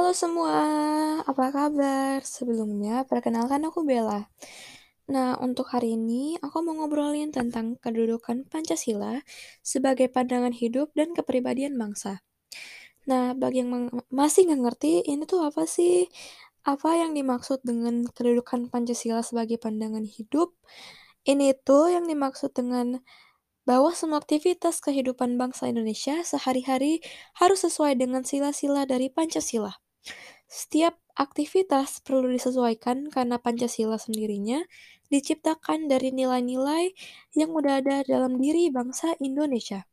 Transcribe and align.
Halo 0.00 0.16
semua, 0.16 0.56
apa 1.28 1.52
kabar? 1.52 2.24
Sebelumnya, 2.24 3.04
perkenalkan 3.04 3.60
aku 3.68 3.84
Bella. 3.84 4.32
Nah, 5.12 5.36
untuk 5.44 5.68
hari 5.76 5.92
ini 5.92 6.40
aku 6.40 6.64
mau 6.64 6.72
ngobrolin 6.72 7.28
tentang 7.28 7.76
kedudukan 7.76 8.48
Pancasila 8.48 9.20
sebagai 9.60 10.08
pandangan 10.08 10.56
hidup 10.56 10.88
dan 10.96 11.12
kepribadian 11.12 11.76
bangsa. 11.76 12.24
Nah, 13.12 13.36
bagi 13.36 13.60
yang 13.60 13.92
masih 14.08 14.48
nggak 14.48 14.72
ngerti, 14.72 15.04
ini 15.04 15.28
tuh 15.28 15.44
apa 15.44 15.68
sih? 15.68 16.08
Apa 16.64 16.96
yang 16.96 17.12
dimaksud 17.12 17.60
dengan 17.60 18.08
kedudukan 18.08 18.72
Pancasila 18.72 19.20
sebagai 19.20 19.60
pandangan 19.60 20.08
hidup? 20.08 20.56
Ini 21.28 21.60
tuh 21.60 21.92
yang 21.92 22.08
dimaksud 22.08 22.56
dengan 22.56 23.04
bahwa 23.68 23.92
semua 23.92 24.24
aktivitas 24.24 24.80
kehidupan 24.80 25.36
bangsa 25.36 25.68
Indonesia 25.68 26.24
sehari-hari 26.24 27.04
harus 27.36 27.68
sesuai 27.68 28.00
dengan 28.00 28.24
sila-sila 28.24 28.88
dari 28.88 29.12
Pancasila. 29.12 29.76
Setiap 30.50 30.98
aktivitas 31.14 32.02
perlu 32.02 32.32
disesuaikan 32.32 33.06
karena 33.12 33.38
Pancasila 33.38 34.00
sendirinya 34.00 34.64
diciptakan 35.12 35.86
dari 35.86 36.10
nilai-nilai 36.10 36.94
yang 37.38 37.54
udah 37.54 37.82
ada 37.82 38.02
dalam 38.06 38.38
diri 38.38 38.70
bangsa 38.70 39.14
Indonesia. 39.22 39.86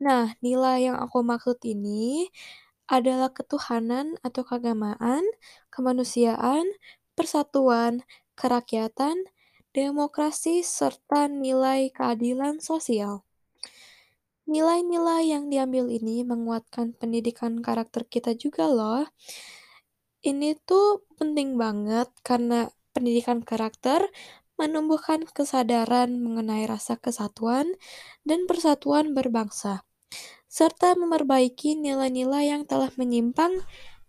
Nah, 0.00 0.34
nilai 0.40 0.90
yang 0.90 0.96
aku 0.96 1.20
maksud 1.20 1.60
ini 1.66 2.30
adalah 2.90 3.30
ketuhanan 3.30 4.18
atau 4.26 4.42
keagamaan, 4.42 5.22
kemanusiaan, 5.70 6.66
persatuan, 7.14 8.02
kerakyatan, 8.34 9.30
demokrasi, 9.70 10.66
serta 10.66 11.30
nilai 11.30 11.94
keadilan 11.94 12.58
sosial. 12.58 13.22
Nilai-nilai 14.50 15.30
yang 15.30 15.46
diambil 15.46 15.86
ini 15.86 16.26
menguatkan 16.26 16.98
pendidikan 16.98 17.62
karakter 17.62 18.02
kita 18.02 18.34
juga 18.34 18.66
loh. 18.66 19.06
Ini 20.26 20.58
tuh 20.66 21.06
penting 21.14 21.54
banget 21.54 22.10
karena 22.26 22.66
pendidikan 22.90 23.46
karakter 23.46 24.10
menumbuhkan 24.58 25.22
kesadaran 25.30 26.18
mengenai 26.18 26.66
rasa 26.66 26.98
kesatuan 26.98 27.78
dan 28.26 28.44
persatuan 28.50 29.14
berbangsa, 29.14 29.86
serta 30.50 30.98
memperbaiki 30.98 31.78
nilai-nilai 31.78 32.50
yang 32.50 32.66
telah 32.66 32.90
menyimpang 32.98 33.54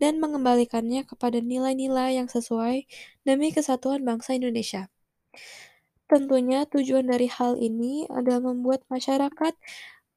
dan 0.01 0.17
mengembalikannya 0.17 1.05
kepada 1.05 1.37
nilai-nilai 1.37 2.17
yang 2.17 2.25
sesuai 2.25 2.89
demi 3.23 3.53
kesatuan 3.53 4.01
bangsa 4.01 4.33
Indonesia. 4.33 4.89
Tentunya 6.09 6.67
tujuan 6.67 7.07
dari 7.07 7.31
hal 7.31 7.55
ini 7.55 8.03
adalah 8.11 8.51
membuat 8.51 8.83
masyarakat 8.91 9.55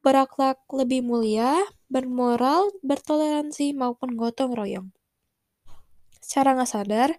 berakhlak 0.05 0.61
lebih 0.69 1.01
mulia, 1.01 1.65
bermoral, 1.89 2.71
bertoleransi, 2.85 3.73
maupun 3.73 4.15
gotong 4.21 4.53
royong. 4.53 4.93
Secara 6.21 6.53
nggak 6.55 6.71
sadar, 6.71 7.11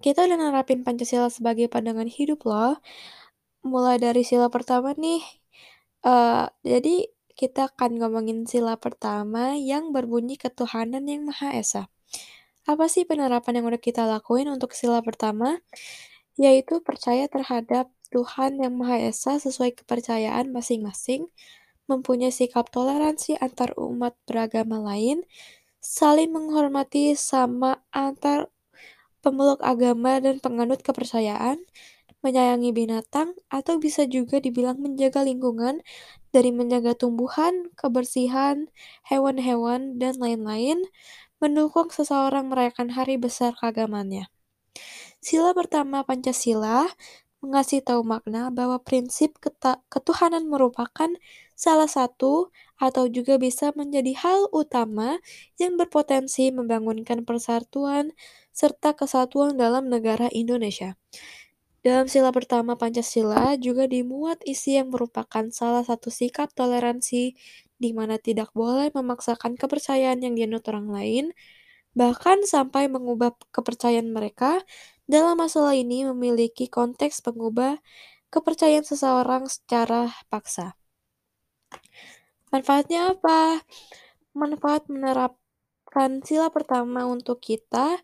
kita 0.00 0.24
udah 0.24 0.36
nerapin 0.40 0.82
Pancasila 0.82 1.28
sebagai 1.28 1.68
pandangan 1.68 2.08
hidup 2.08 2.42
loh. 2.48 2.80
Mulai 3.62 4.00
dari 4.00 4.24
sila 4.24 4.48
pertama 4.48 4.96
nih. 4.96 5.22
Uh, 6.02 6.50
jadi 6.66 7.12
kita 7.36 7.70
akan 7.70 8.00
ngomongin 8.00 8.48
sila 8.48 8.74
pertama 8.80 9.54
yang 9.54 9.94
berbunyi 9.94 10.34
ketuhanan 10.40 11.06
yang 11.06 11.28
Maha 11.28 11.54
Esa. 11.54 11.86
Apa 12.66 12.90
sih 12.90 13.06
penerapan 13.06 13.62
yang 13.62 13.70
udah 13.70 13.78
kita 13.78 14.08
lakuin 14.08 14.50
untuk 14.50 14.74
sila 14.74 15.04
pertama? 15.04 15.62
yaitu 16.40 16.80
percaya 16.80 17.28
terhadap 17.28 17.92
Tuhan 18.12 18.60
Yang 18.60 18.74
Maha 18.76 18.96
Esa 19.08 19.40
sesuai 19.40 19.76
kepercayaan 19.76 20.52
masing-masing, 20.52 21.28
mempunyai 21.92 22.32
sikap 22.32 22.72
toleransi 22.72 23.36
antar 23.36 23.76
umat 23.76 24.16
beragama 24.24 24.80
lain, 24.80 25.28
saling 25.84 26.32
menghormati 26.32 27.12
sama 27.12 27.84
antar 27.92 28.48
pemeluk 29.20 29.60
agama 29.60 30.18
dan 30.18 30.40
penganut 30.40 30.80
kepercayaan, 30.80 31.62
menyayangi 32.24 32.70
binatang, 32.74 33.36
atau 33.52 33.76
bisa 33.78 34.06
juga 34.06 34.38
dibilang 34.42 34.78
menjaga 34.78 35.22
lingkungan 35.22 35.82
dari 36.32 36.50
menjaga 36.50 36.96
tumbuhan, 36.96 37.70
kebersihan, 37.78 38.70
hewan-hewan, 39.06 40.00
dan 40.00 40.16
lain-lain, 40.18 40.82
mendukung 41.42 41.90
seseorang 41.90 42.50
merayakan 42.50 42.94
hari 42.94 43.18
besar 43.18 43.54
keagamannya. 43.58 44.30
Sila 45.22 45.54
pertama 45.54 46.02
Pancasila 46.02 46.90
mengasih 47.42 47.82
tahu 47.82 48.06
makna 48.06 48.48
bahwa 48.54 48.78
prinsip 48.78 49.36
ketuhanan 49.90 50.46
merupakan 50.46 51.10
salah 51.58 51.90
satu 51.90 52.54
atau 52.78 53.10
juga 53.10 53.38
bisa 53.38 53.74
menjadi 53.74 54.14
hal 54.18 54.46
utama 54.54 55.18
yang 55.58 55.74
berpotensi 55.74 56.54
membangunkan 56.54 57.26
persatuan 57.26 58.14
serta 58.54 58.94
kesatuan 58.94 59.58
dalam 59.58 59.90
negara 59.90 60.30
Indonesia. 60.30 60.94
Dalam 61.82 62.06
sila 62.06 62.30
pertama 62.30 62.78
Pancasila 62.78 63.58
juga 63.58 63.90
dimuat 63.90 64.38
isi 64.46 64.78
yang 64.78 64.94
merupakan 64.94 65.50
salah 65.50 65.82
satu 65.82 66.14
sikap 66.14 66.54
toleransi 66.54 67.34
di 67.82 67.90
mana 67.90 68.22
tidak 68.22 68.54
boleh 68.54 68.94
memaksakan 68.94 69.58
kepercayaan 69.58 70.22
yang 70.22 70.38
dianut 70.38 70.62
orang 70.70 70.86
lain, 70.94 71.24
bahkan 71.92 72.40
sampai 72.44 72.88
mengubah 72.88 73.36
kepercayaan 73.52 74.12
mereka 74.12 74.64
dalam 75.04 75.36
masalah 75.36 75.76
ini 75.76 76.08
memiliki 76.08 76.70
konteks 76.72 77.20
pengubah 77.20 77.76
kepercayaan 78.32 78.86
seseorang 78.86 79.44
secara 79.44 80.08
paksa. 80.32 80.80
Manfaatnya 82.48 83.12
apa? 83.16 83.60
Manfaat 84.32 84.88
menerapkan 84.88 86.24
sila 86.24 86.48
pertama 86.48 87.04
untuk 87.04 87.44
kita 87.44 88.00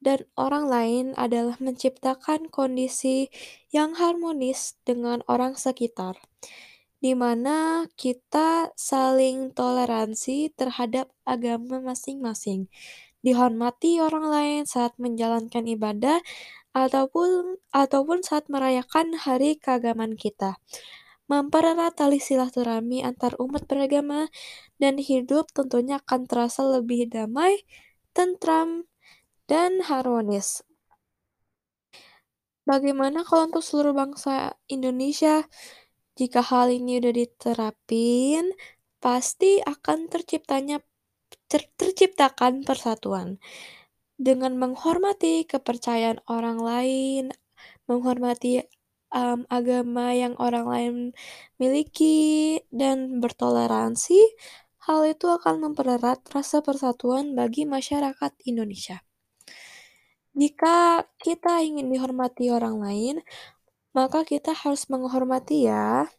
dan 0.00 0.24
orang 0.36 0.68
lain 0.68 1.06
adalah 1.16 1.56
menciptakan 1.60 2.48
kondisi 2.48 3.28
yang 3.72 3.96
harmonis 3.96 4.80
dengan 4.84 5.24
orang 5.28 5.56
sekitar, 5.56 6.16
di 7.00 7.12
mana 7.16 7.88
kita 7.96 8.72
saling 8.76 9.52
toleransi 9.52 10.52
terhadap 10.56 11.12
agama 11.24 11.80
masing-masing 11.80 12.68
dihormati 13.26 13.98
orang 13.98 14.30
lain 14.30 14.62
saat 14.70 14.94
menjalankan 15.02 15.66
ibadah 15.66 16.22
ataupun 16.70 17.58
ataupun 17.74 18.22
saat 18.22 18.46
merayakan 18.46 19.18
hari 19.18 19.58
keagamaan 19.58 20.14
kita. 20.14 20.62
Mempererat 21.26 21.98
tali 21.98 22.22
silaturahmi 22.22 23.02
antar 23.02 23.34
umat 23.42 23.66
beragama 23.66 24.30
dan 24.78 25.02
hidup 25.02 25.50
tentunya 25.50 25.98
akan 25.98 26.30
terasa 26.30 26.62
lebih 26.62 27.10
damai, 27.10 27.66
tentram, 28.14 28.86
dan 29.50 29.82
harmonis. 29.82 30.62
Bagaimana 32.62 33.26
kalau 33.26 33.50
untuk 33.50 33.66
seluruh 33.66 33.94
bangsa 33.94 34.54
Indonesia? 34.70 35.46
Jika 36.14 36.42
hal 36.46 36.70
ini 36.70 37.02
udah 37.02 37.14
diterapin, 37.14 38.54
pasti 39.02 39.58
akan 39.62 40.06
terciptanya 40.10 40.78
ter 41.46 41.66
terciptakan 41.78 42.66
persatuan. 42.66 43.38
Dengan 44.16 44.56
menghormati 44.56 45.44
kepercayaan 45.44 46.24
orang 46.26 46.58
lain, 46.58 47.24
menghormati 47.84 48.64
um, 49.12 49.44
agama 49.52 50.16
yang 50.16 50.34
orang 50.40 50.66
lain 50.66 50.94
miliki, 51.60 52.60
dan 52.72 53.20
bertoleransi, 53.20 54.18
hal 54.86 55.04
itu 55.04 55.26
akan 55.28 55.70
mempererat 55.70 56.22
rasa 56.30 56.62
persatuan 56.62 57.34
bagi 57.34 57.66
masyarakat 57.66 58.32
Indonesia. 58.46 59.02
Jika 60.36 61.08
kita 61.16 61.64
ingin 61.64 61.88
dihormati 61.88 62.52
orang 62.52 62.80
lain, 62.84 63.16
maka 63.96 64.22
kita 64.28 64.52
harus 64.52 64.84
menghormati 64.92 65.64
ya. 65.64 66.12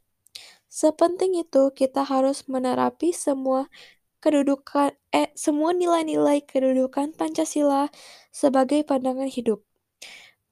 Sepenting 0.68 1.38
itu, 1.38 1.70
kita 1.72 2.02
harus 2.02 2.50
menerapi 2.50 3.14
semua 3.14 3.70
kedudukan 4.24 4.92
eh 5.14 5.30
semua 5.38 5.72
nilai-nilai 5.76 6.44
kedudukan 6.46 7.14
Pancasila 7.18 7.90
sebagai 8.34 8.82
pandangan 8.88 9.30
hidup. 9.30 9.64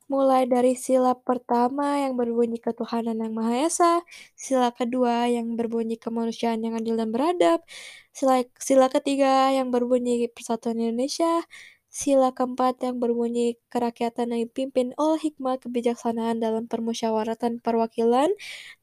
Mulai 0.05 0.45
dari 0.45 0.77
sila 0.77 1.17
pertama 1.17 1.97
yang 2.05 2.13
berbunyi 2.13 2.61
ketuhanan 2.61 3.17
yang 3.25 3.33
Maha 3.33 3.65
Esa, 3.65 4.05
sila 4.37 4.69
kedua 4.69 5.25
yang 5.25 5.57
berbunyi 5.57 5.97
kemanusiaan 5.97 6.61
yang 6.61 6.77
adil 6.77 6.93
dan 6.93 7.09
beradab, 7.09 7.65
sila, 8.13 8.45
sila 8.61 8.85
ketiga 8.93 9.49
yang 9.49 9.73
berbunyi 9.73 10.29
persatuan 10.29 10.77
Indonesia, 10.77 11.41
sila 11.89 12.29
keempat 12.37 12.85
yang 12.85 13.01
berbunyi 13.01 13.57
kerakyatan 13.73 14.29
yang 14.37 14.41
dipimpin 14.45 14.93
oleh 15.01 15.17
hikmah 15.25 15.57
kebijaksanaan 15.57 16.37
dalam 16.37 16.69
permusyawaratan 16.69 17.57
perwakilan, 17.65 18.29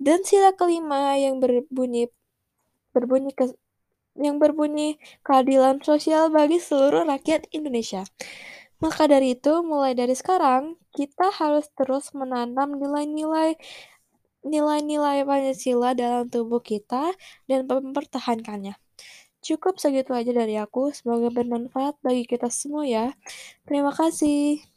dan 0.03 0.27
sila 0.27 0.51
kelima 0.59 1.15
yang 1.23 1.39
berbunyi 1.39 2.11
berbunyi 2.97 3.33
ke, 3.39 3.53
yang 4.19 4.37
berbunyi 4.37 5.01
keadilan 5.25 5.81
sosial 5.81 6.29
bagi 6.29 6.61
seluruh 6.61 7.05
rakyat 7.09 7.49
Indonesia. 7.53 8.05
Maka 8.83 9.07
dari 9.07 9.39
itu, 9.39 9.63
mulai 9.63 9.95
dari 9.95 10.13
sekarang, 10.13 10.75
kita 10.91 11.31
harus 11.31 11.71
terus 11.79 12.11
menanam 12.13 12.77
nilai-nilai 12.77 13.55
nilai-nilai 14.43 15.23
Pancasila 15.23 15.95
dalam 15.95 16.27
tubuh 16.27 16.59
kita 16.59 17.15
dan 17.47 17.63
mempertahankannya. 17.71 18.75
Cukup 19.43 19.79
segitu 19.79 20.15
aja 20.15 20.31
dari 20.35 20.59
aku, 20.59 20.91
semoga 20.95 21.31
bermanfaat 21.31 21.99
bagi 22.03 22.27
kita 22.27 22.51
semua 22.51 22.87
ya. 22.87 23.15
Terima 23.67 23.95
kasih. 23.95 24.72